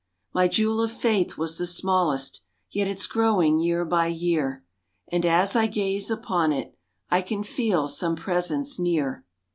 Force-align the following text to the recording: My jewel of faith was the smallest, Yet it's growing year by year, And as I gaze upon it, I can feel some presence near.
My 0.33 0.47
jewel 0.47 0.81
of 0.81 0.91
faith 0.91 1.37
was 1.37 1.59
the 1.59 1.67
smallest, 1.67 2.41
Yet 2.71 2.87
it's 2.87 3.05
growing 3.05 3.59
year 3.59 3.85
by 3.85 4.07
year, 4.07 4.65
And 5.11 5.23
as 5.27 5.55
I 5.55 5.67
gaze 5.67 6.09
upon 6.09 6.51
it, 6.51 6.75
I 7.11 7.21
can 7.21 7.43
feel 7.43 7.87
some 7.87 8.15
presence 8.15 8.79
near. 8.79 9.23